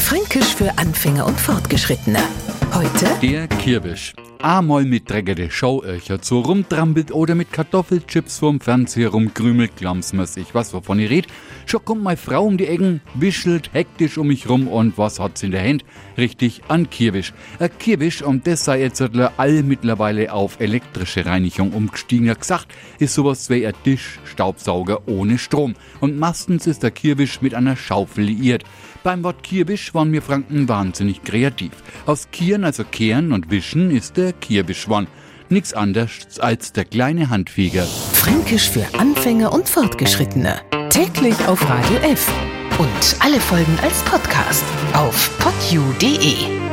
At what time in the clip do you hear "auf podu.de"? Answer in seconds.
44.94-46.69